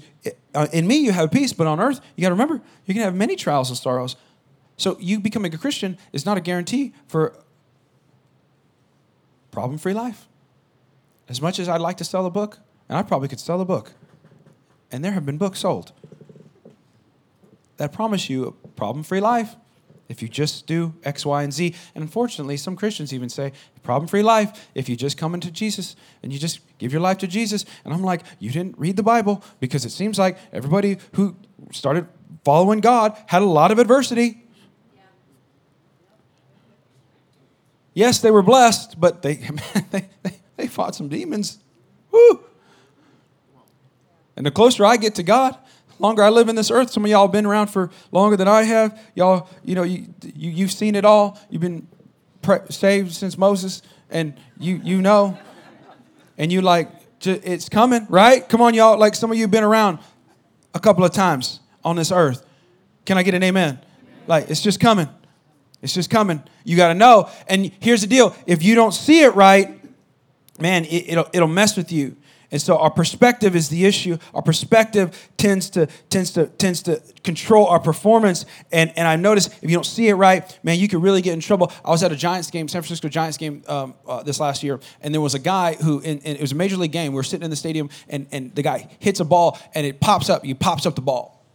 [0.71, 3.05] In me you have peace, but on earth, you got to remember, you're going to
[3.05, 4.15] have many trials and sorrows.
[4.77, 7.35] So you becoming a Christian is not a guarantee for
[9.51, 10.27] problem free life.
[11.27, 13.65] As much as I'd like to sell a book, and I probably could sell a
[13.65, 13.93] book,
[14.91, 15.91] and there have been books sold
[17.79, 19.55] that promise you a problem free life
[20.09, 21.75] if you just do X, Y, and Z.
[21.95, 25.95] And unfortunately, some Christians even say, problem free life if you just come into Jesus
[26.21, 27.63] and you just give your life to Jesus.
[27.85, 31.35] And I'm like, you didn't read the Bible because it seems like everybody who
[31.71, 32.07] started
[32.43, 34.45] following God had a lot of adversity.
[37.93, 39.35] Yes, they were blessed, but they,
[39.91, 40.09] they,
[40.57, 41.59] they fought some demons.
[42.11, 42.43] Woo!
[44.35, 45.57] And the closer I get to God,
[45.99, 46.89] longer I live in this earth.
[46.89, 48.99] Some of y'all have been around for longer than I have.
[49.15, 51.39] Y'all, you know, you, you you've seen it all.
[51.49, 51.87] You've been
[52.41, 55.37] pre- saved since Moses, and you you know,
[56.37, 56.89] and you like
[57.21, 58.47] it's coming, right?
[58.47, 58.97] Come on, y'all.
[58.97, 59.99] Like some of you have been around
[60.73, 62.45] a couple of times on this earth.
[63.05, 63.69] Can I get an amen?
[63.69, 63.85] amen.
[64.27, 65.09] Like it's just coming.
[65.81, 66.43] It's just coming.
[66.63, 67.29] You got to know.
[67.47, 69.79] And here's the deal: if you don't see it right,
[70.59, 72.15] man, it, it'll it'll mess with you.
[72.51, 74.17] And so our perspective is the issue.
[74.33, 78.45] Our perspective tends to tends to tends to control our performance.
[78.71, 81.33] And and I notice if you don't see it right, man, you could really get
[81.33, 81.71] in trouble.
[81.85, 84.79] I was at a Giants game, San Francisco Giants game um, uh, this last year,
[85.01, 87.11] and there was a guy who, in, in, it was a major league game.
[87.11, 89.99] We were sitting in the stadium, and and the guy hits a ball, and it
[89.99, 90.43] pops up.
[90.43, 91.45] He pops up the ball,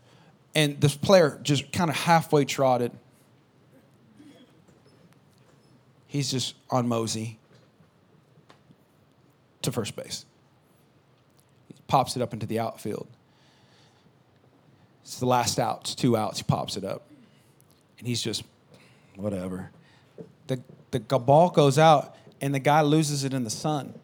[0.55, 2.93] and this player just kind of halfway trotted.
[6.07, 7.41] He's just on mosey
[9.63, 10.25] to first base
[11.87, 13.07] pops it up into the outfield.
[15.03, 17.07] It's the last out, it's two outs, he pops it up.
[17.99, 18.43] And he's just,
[19.17, 19.71] whatever.
[20.47, 23.95] The, the ball goes out, and the guy loses it in the sun.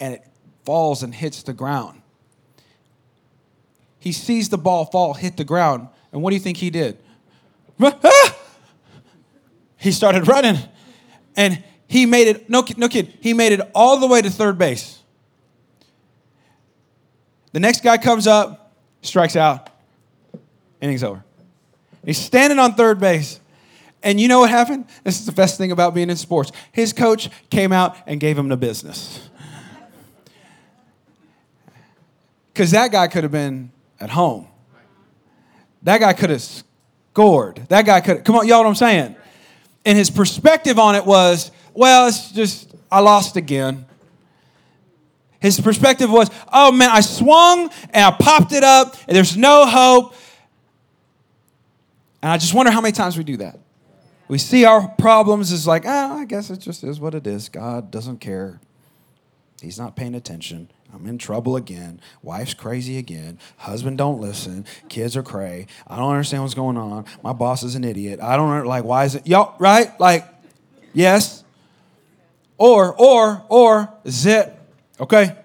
[0.00, 0.26] And it
[0.64, 2.02] falls and hits the ground.
[3.98, 6.98] He sees the ball fall, hit the ground, and what do you think he did?
[9.76, 10.58] he started running,
[11.36, 14.58] and he made it, no, no kid, he made it all the way to third
[14.58, 15.01] base.
[17.52, 19.70] The next guy comes up, strikes out,
[20.80, 21.22] innings over.
[22.04, 23.38] He's standing on third base.
[24.02, 24.86] And you know what happened?
[25.04, 26.50] This is the best thing about being in sports.
[26.72, 29.28] His coach came out and gave him the business.
[32.52, 34.46] Because that guy could have been at home.
[35.84, 37.62] That guy could have scored.
[37.68, 39.16] That guy could have, come on, y'all know what I'm saying?
[39.86, 43.86] And his perspective on it was, well, it's just, I lost again.
[45.42, 49.66] His perspective was, oh man, I swung and I popped it up, and there's no
[49.66, 50.14] hope.
[52.22, 53.58] And I just wonder how many times we do that.
[54.28, 57.48] We see our problems as like, ah, I guess it just is what it is.
[57.48, 58.60] God doesn't care.
[59.60, 60.70] He's not paying attention.
[60.94, 62.00] I'm in trouble again.
[62.22, 63.38] Wife's crazy again.
[63.56, 64.64] Husband don't listen.
[64.88, 65.66] Kids are cray.
[65.88, 67.04] I don't understand what's going on.
[67.22, 68.20] My boss is an idiot.
[68.20, 69.98] I don't like why is it y'all right?
[69.98, 70.24] Like,
[70.92, 71.42] yes.
[72.58, 74.51] Or, or, or is it
[75.02, 75.36] okay?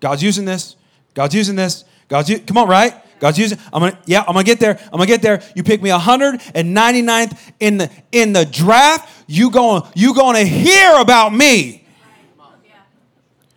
[0.00, 0.76] God's using this.
[1.14, 1.84] God's using this.
[2.08, 2.94] God's u- come on, right?
[3.20, 3.58] God's using.
[3.72, 4.78] I'm gonna, yeah, I'm gonna get there.
[4.86, 5.42] I'm gonna get there.
[5.54, 9.08] You pick me 199th in the in the draft.
[9.28, 11.82] You going you gonna hear about me.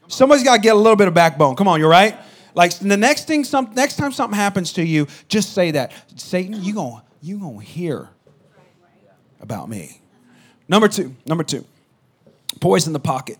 [0.08, 1.56] Somebody's got to get a little bit of backbone.
[1.56, 2.16] Come on, you're right.
[2.54, 6.64] Like the next thing, some next time something happens to you, just say that Satan,
[6.64, 8.10] you gonna you gonna hear
[9.42, 10.00] about me.
[10.68, 11.66] Number two, number two,
[12.62, 13.38] poise in the pocket,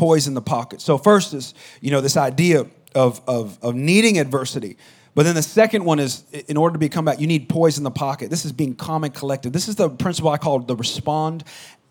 [0.00, 0.80] poise in the pocket.
[0.80, 4.78] So first is you know this idea of of of needing adversity.
[5.14, 7.84] But then the second one is in order to become back, you need poise in
[7.84, 8.30] the pocket.
[8.30, 9.52] This is being calm and collected.
[9.52, 11.44] This is the principle I call the respond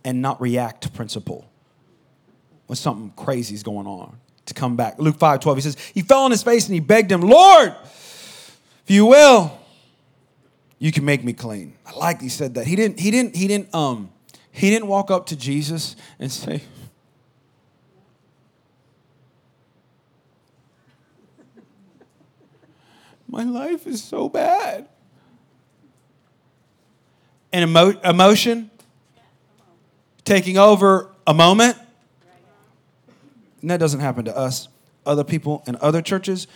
[0.03, 1.47] and not react principle
[2.67, 4.97] when something crazy is going on to come back.
[4.97, 7.75] Luke 5 12, he says, He fell on his face and he begged him, Lord,
[7.83, 9.55] if you will,
[10.79, 11.75] you can make me clean.
[11.85, 12.65] I like he said that.
[12.65, 14.09] He didn't, he didn't, he didn't, um,
[14.51, 16.63] he didn't walk up to Jesus and say,
[23.29, 24.89] My life is so bad.
[27.53, 28.69] And emo- emotion
[30.25, 31.77] taking over a moment
[33.61, 34.67] and that doesn't happen to us,
[35.05, 36.47] other people in other churches.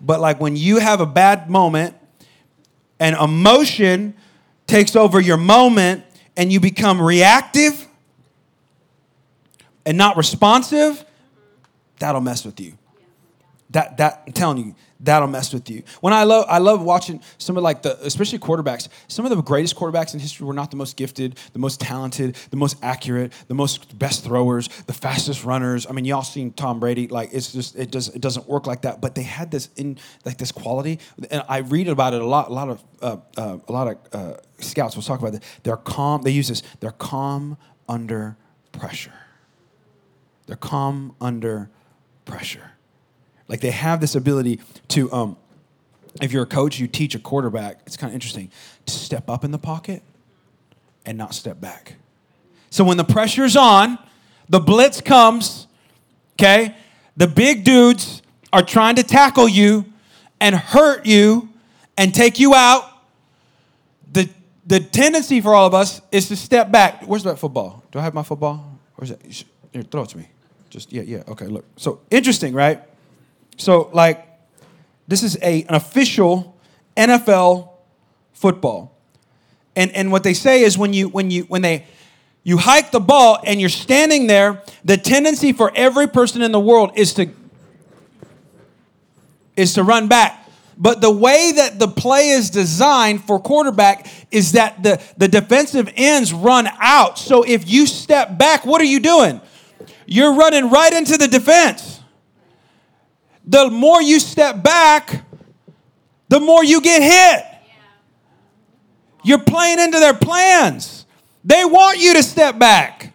[0.00, 1.94] But like when you have a bad moment
[3.00, 4.14] and emotion
[4.66, 6.04] takes over your moment
[6.36, 7.86] and you become reactive
[9.84, 11.04] and not responsive,
[11.98, 12.78] that'll mess with you.
[13.70, 15.82] That, that, I'm telling you, that'll mess with you.
[16.00, 18.88] When I love, I love watching some of like the, especially quarterbacks.
[19.08, 22.36] Some of the greatest quarterbacks in history were not the most gifted, the most talented,
[22.50, 25.86] the most accurate, the most best throwers, the fastest runners.
[25.86, 27.08] I mean, y'all seen Tom Brady.
[27.08, 29.00] Like it's just it does it doesn't work like that.
[29.00, 30.98] But they had this in like this quality,
[31.30, 32.48] and I read about it a lot.
[32.48, 35.42] A lot of uh, uh, a lot of uh, scouts will talk about it.
[35.62, 36.22] They're calm.
[36.22, 36.62] They use this.
[36.80, 38.38] They're calm under
[38.72, 39.12] pressure.
[40.46, 41.70] They're calm under
[42.24, 42.72] pressure.
[43.48, 45.36] Like they have this ability to, um,
[46.20, 48.50] if you're a coach, you teach a quarterback, it's kind of interesting,
[48.86, 50.02] to step up in the pocket
[51.04, 51.94] and not step back.
[52.70, 53.98] So when the pressure's on,
[54.48, 55.66] the blitz comes,
[56.34, 56.74] okay?
[57.16, 59.86] The big dudes are trying to tackle you
[60.40, 61.48] and hurt you
[61.96, 62.84] and take you out.
[64.12, 64.28] The,
[64.66, 67.04] the tendency for all of us is to step back.
[67.04, 67.82] Where's that football?
[67.90, 68.78] Do I have my football?
[68.96, 69.46] Where's it?
[69.72, 70.28] Here, throw it to me.
[70.70, 71.64] Just, yeah, yeah, okay, look.
[71.76, 72.82] So interesting, right?
[73.58, 74.26] So, like,
[75.08, 76.58] this is a, an official
[76.96, 77.70] NFL
[78.32, 78.96] football.
[79.76, 81.86] And, and what they say is when you when you when they
[82.42, 86.60] you hike the ball and you're standing there, the tendency for every person in the
[86.60, 87.30] world is to
[89.56, 90.48] is to run back.
[90.76, 95.92] But the way that the play is designed for quarterback is that the, the defensive
[95.96, 97.18] ends run out.
[97.18, 99.40] So if you step back, what are you doing?
[100.06, 101.97] You're running right into the defense
[103.48, 105.24] the more you step back,
[106.28, 107.46] the more you get hit.
[109.24, 111.06] You're playing into their plans.
[111.44, 113.14] They want you to step back,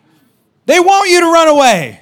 [0.66, 2.02] they want you to run away.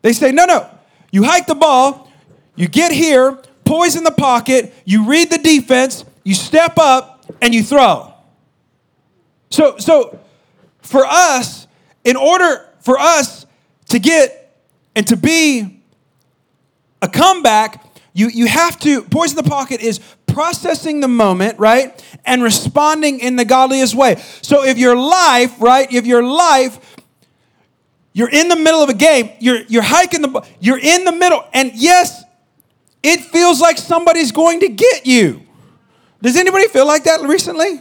[0.00, 0.70] They say, no, no.
[1.10, 2.10] You hike the ball,
[2.54, 7.54] you get here, poise in the pocket, you read the defense, you step up, and
[7.54, 8.14] you throw.
[9.50, 10.18] So, so
[10.80, 11.66] for us,
[12.04, 13.44] in order for us
[13.88, 14.56] to get
[14.94, 15.77] and to be
[17.02, 22.02] a comeback, you, you have to, poise in the pocket is processing the moment, right?
[22.24, 24.16] And responding in the godliest way.
[24.42, 26.96] So if your life, right, if your life,
[28.12, 31.44] you're in the middle of a game, you're, you're hiking the, you're in the middle,
[31.52, 32.24] and yes,
[33.02, 35.42] it feels like somebody's going to get you.
[36.20, 37.80] Does anybody feel like that recently?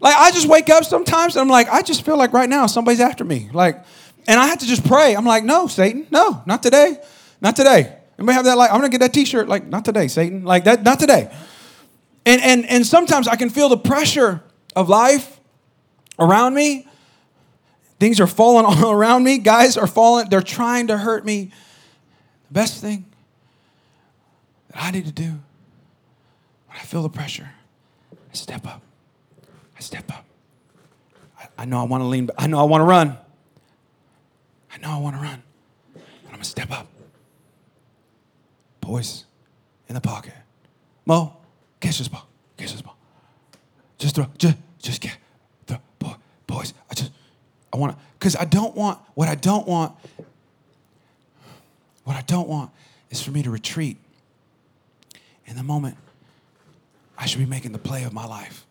[0.00, 2.66] Like I just wake up sometimes and I'm like, I just feel like right now
[2.66, 3.50] somebody's after me.
[3.52, 3.84] Like,
[4.28, 5.16] and I have to just pray.
[5.16, 6.98] I'm like, no, Satan, no, not today,
[7.40, 7.97] not today.
[8.18, 8.58] Anybody have that?
[8.58, 9.48] Like, I'm gonna get that T-shirt.
[9.48, 10.44] Like, not today, Satan.
[10.44, 11.30] Like that, not today.
[12.26, 14.42] And and and sometimes I can feel the pressure
[14.74, 15.40] of life
[16.18, 16.86] around me.
[18.00, 19.38] Things are falling all around me.
[19.38, 20.28] Guys are falling.
[20.28, 21.52] They're trying to hurt me.
[22.48, 23.06] The best thing
[24.72, 25.30] that I need to do
[26.66, 27.50] when I feel the pressure,
[28.12, 28.82] I step up.
[29.76, 30.24] I step up.
[31.38, 32.30] I, I know I want to lean.
[32.36, 33.16] I know I want to run.
[34.72, 35.42] I know I want to run,
[35.94, 36.88] but I'm to step up.
[38.88, 39.26] Boys
[39.86, 40.32] in the pocket.
[41.04, 41.36] Mo,
[41.78, 42.26] catch this ball.
[42.56, 42.96] Catch this ball.
[43.98, 44.26] Just throw.
[44.38, 45.18] Just, just get.
[45.66, 46.14] The boy,
[46.46, 46.72] boys.
[46.90, 47.12] I just,
[47.70, 49.94] I want to, because I don't want, what I don't want,
[52.04, 52.70] what I don't want
[53.10, 53.98] is for me to retreat
[55.44, 55.98] in the moment
[57.18, 58.64] I should be making the play of my life.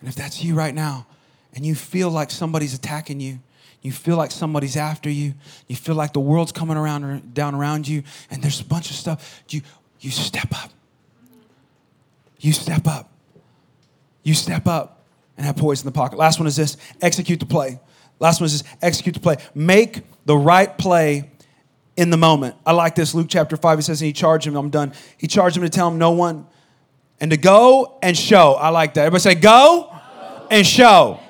[0.00, 1.06] And if that's you right now,
[1.54, 3.38] and you feel like somebody's attacking you,
[3.84, 5.34] you feel like somebody's after you,
[5.68, 8.96] you feel like the world's coming around down around you, and there's a bunch of
[8.96, 9.60] stuff, you
[10.00, 10.70] you step up.
[12.40, 13.10] You step up.
[14.22, 15.04] You step up
[15.36, 16.18] and have poise in the pocket.
[16.18, 17.78] Last one is this execute the play.
[18.18, 19.36] Last one is this execute the play.
[19.54, 21.30] Make the right play
[21.96, 22.56] in the moment.
[22.66, 23.14] I like this.
[23.14, 24.92] Luke chapter 5, he says, and he charged him, I'm done.
[25.16, 26.46] He charged him to tell him no one
[27.20, 28.54] and to go and show.
[28.54, 29.06] I like that.
[29.06, 30.46] Everybody say, go, go.
[30.50, 31.20] and show.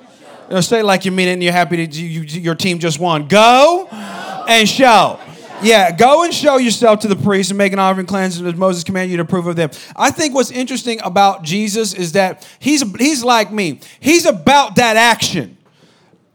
[0.61, 2.99] Say it like you mean it and you're happy that you, you, your team just
[2.99, 3.27] won.
[3.27, 4.45] Go, go.
[4.47, 5.19] and show.
[5.61, 8.83] Yeah, go and show yourself to the priest and make an offering cleansing as Moses
[8.83, 9.71] commanded you to approve of them.
[9.95, 13.79] I think what's interesting about Jesus is that he's, he's like me.
[13.99, 15.57] He's about that action,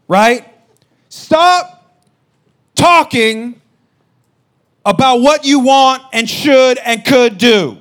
[0.07, 0.47] right?
[1.09, 2.01] Stop
[2.75, 3.61] talking
[4.85, 7.77] about what you want and should and could do.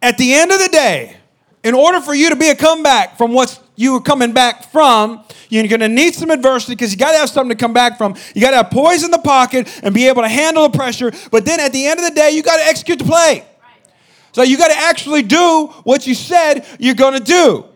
[0.00, 1.16] At the end of the day,
[1.64, 5.24] in order for you to be a comeback from what you were coming back from,
[5.48, 7.98] you're going to need some adversity because you got to have something to come back
[7.98, 8.14] from.
[8.34, 11.12] You got to have poise in the pocket and be able to handle the pressure.
[11.30, 13.44] But then at the end of the day, you got to execute the play.
[14.32, 17.66] So you got to actually do what you said you're going to do.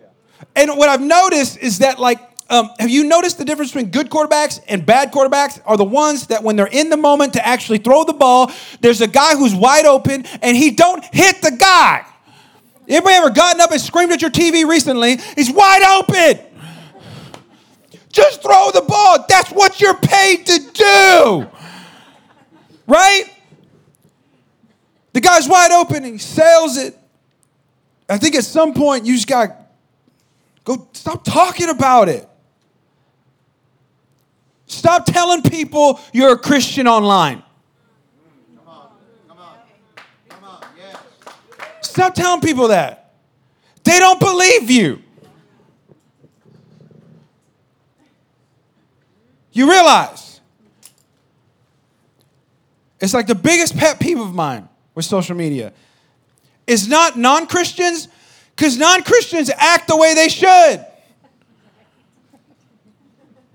[0.55, 2.19] And what I've noticed is that, like,
[2.49, 5.61] um, have you noticed the difference between good quarterbacks and bad quarterbacks?
[5.67, 9.01] Are the ones that when they're in the moment to actually throw the ball, there's
[9.01, 12.07] a guy who's wide open and he don't hit the guy.
[12.89, 15.17] Anybody ever gotten up and screamed at your TV recently?
[15.35, 16.45] He's wide open.
[18.11, 19.25] Just throw the ball.
[19.29, 21.47] That's what you're paid to do.
[22.87, 23.25] Right?
[25.13, 26.97] The guy's wide open he sails it.
[28.09, 29.51] I think at some point you just got
[30.63, 32.29] go stop talking about it.
[34.67, 37.43] Stop telling people you're a Christian online.
[41.97, 43.15] Stop telling people that.
[43.83, 45.03] They don't believe you.
[49.51, 50.43] You realize
[53.01, 55.73] it's like the biggest pet peeve of mine with social media
[56.67, 58.09] is not non Christians,
[58.55, 60.85] because non Christians act the way they should.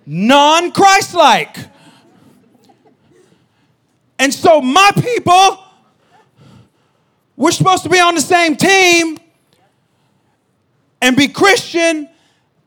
[0.08, 1.58] Non Christ like.
[4.18, 5.64] And so my people
[7.36, 9.17] we're supposed to be on the same team
[11.02, 12.08] and be Christian,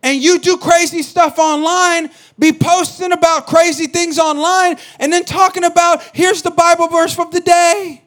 [0.02, 5.64] and you do crazy stuff online, be posting about crazy things online, and then talking
[5.64, 8.02] about here's the Bible verse of the day.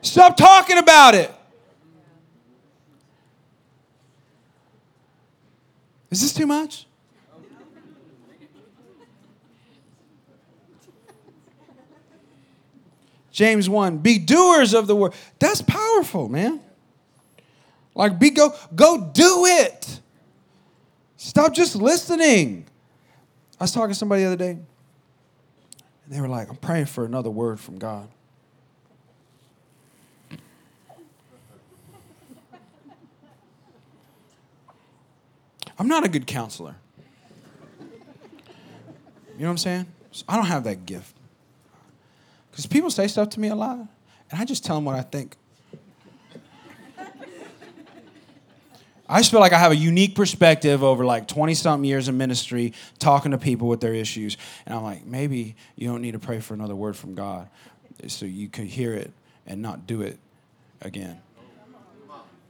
[0.00, 1.30] Stop talking about it.
[6.10, 6.86] Is this too much?
[13.38, 15.14] James 1, be doers of the word.
[15.38, 16.60] That's powerful, man.
[17.94, 20.00] Like be go go do it.
[21.16, 22.66] Stop just listening.
[23.60, 24.60] I was talking to somebody the other day, and
[26.08, 28.08] they were like, I'm praying for another word from God.
[35.78, 36.74] I'm not a good counselor.
[37.78, 37.86] You
[39.38, 39.86] know what I'm saying?
[40.28, 41.14] I don't have that gift.
[42.58, 43.88] Because people say stuff to me a lot, and
[44.32, 45.36] I just tell them what I think.
[49.08, 52.16] I just feel like I have a unique perspective over like 20 something years of
[52.16, 54.36] ministry talking to people with their issues.
[54.66, 57.48] And I'm like, maybe you don't need to pray for another word from God
[58.08, 59.12] so you can hear it
[59.46, 60.18] and not do it
[60.80, 61.22] again.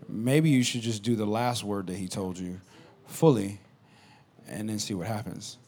[0.09, 2.63] Maybe you should just do the last word that He told you
[3.09, 3.61] fully
[4.49, 5.59] and then see what happens.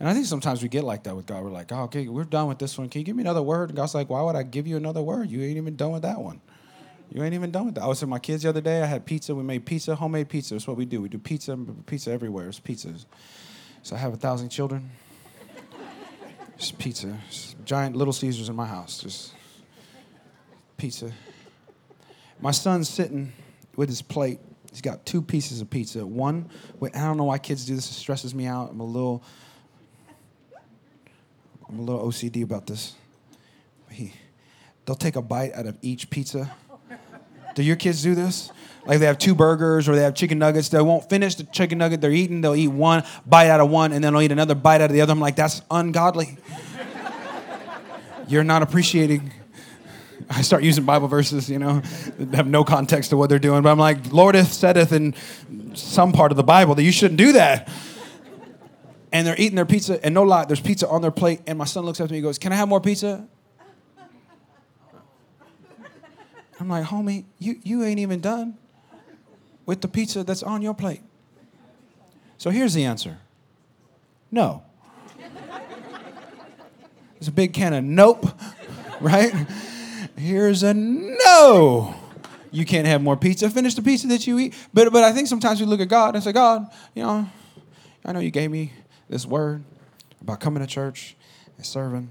[0.00, 1.42] And I think sometimes we get like that with God.
[1.42, 2.88] We're like, oh, okay, we're done with this one.
[2.88, 3.70] Can you give me another word?
[3.70, 5.28] And God's like, why would I give you another word?
[5.28, 6.40] You ain't even done with that one.
[7.10, 7.82] You ain't even done with that.
[7.82, 8.82] I was with my kids the other day.
[8.82, 9.34] I had pizza.
[9.34, 10.54] We made pizza, homemade pizza.
[10.54, 11.00] That's what we do.
[11.00, 12.48] We do pizza, pizza everywhere.
[12.48, 13.06] It's pizzas.
[13.82, 14.90] So I have a thousand children.
[16.58, 17.18] Just pizza.
[17.30, 18.98] Just giant Little Caesars in my house.
[18.98, 19.32] Just
[20.76, 21.10] pizza.
[22.40, 23.32] My son's sitting
[23.74, 24.38] with his plate.
[24.70, 26.06] He's got two pieces of pizza.
[26.06, 27.90] One, with, I don't know why kids do this.
[27.90, 28.70] It stresses me out.
[28.70, 29.24] I'm a little
[31.68, 32.94] I'm a little OCD about this.
[33.90, 34.12] He,
[34.84, 36.50] they'll take a bite out of each pizza
[37.58, 38.52] Do your kids do this?
[38.86, 40.68] Like they have two burgers or they have chicken nuggets.
[40.68, 42.40] They won't finish the chicken nugget they're eating.
[42.40, 44.92] They'll eat one bite out of one and then they'll eat another bite out of
[44.92, 45.10] the other.
[45.10, 46.38] I'm like, that's ungodly.
[48.28, 49.32] You're not appreciating.
[50.30, 51.82] I start using Bible verses, you know,
[52.32, 53.62] have no context to what they're doing.
[53.62, 55.14] But I'm like, Lordeth saideth in
[55.74, 57.68] some part of the Bible that you shouldn't do that.
[59.12, 61.40] And they're eating their pizza, and no lie, there's pizza on their plate.
[61.46, 63.26] And my son looks up to me and goes, Can I have more pizza?
[66.60, 68.56] I'm like, homie, you, you ain't even done
[69.64, 71.02] with the pizza that's on your plate.
[72.36, 73.18] So here's the answer
[74.30, 74.62] no.
[77.16, 78.26] It's a big can of nope,
[79.00, 79.32] right?
[80.16, 81.94] Here's a no.
[82.50, 83.50] You can't have more pizza.
[83.50, 84.54] Finish the pizza that you eat.
[84.72, 87.28] But, but I think sometimes we look at God and say, God, you know,
[88.04, 88.72] I know you gave me
[89.08, 89.64] this word
[90.20, 91.16] about coming to church
[91.56, 92.10] and serving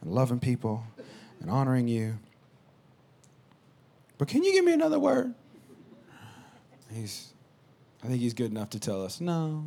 [0.00, 0.84] and loving people
[1.40, 2.18] and honoring you.
[4.18, 5.34] But can you give me another word?
[6.92, 7.32] He's,
[8.02, 9.64] I think he's good enough to tell us, no,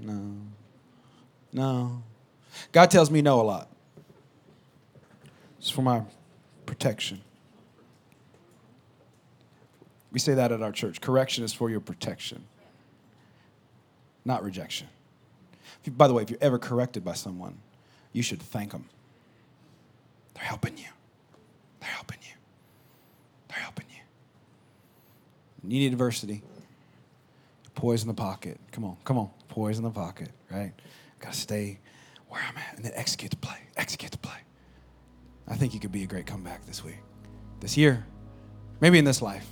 [0.00, 0.36] no,
[1.52, 2.02] no.
[2.72, 3.68] God tells me no a lot.
[5.58, 6.02] It's for my
[6.66, 7.20] protection.
[10.12, 11.00] We say that at our church.
[11.00, 12.44] Correction is for your protection,
[14.24, 14.88] not rejection.
[15.96, 17.58] By the way, if you're ever corrected by someone,
[18.12, 18.86] you should thank them.
[20.34, 20.88] They're helping you.
[21.80, 22.34] They're helping you.
[23.48, 24.02] They're helping you.
[25.62, 26.42] You need adversity.
[27.74, 28.58] Poise in the pocket.
[28.72, 29.30] Come on, come on.
[29.48, 30.72] Poise in the pocket, right?
[31.20, 31.78] Gotta stay
[32.28, 33.58] where I'm at and then execute the play.
[33.76, 34.38] Execute the play.
[35.46, 36.98] I think you could be a great comeback this week,
[37.60, 38.04] this year,
[38.80, 39.46] maybe in this life.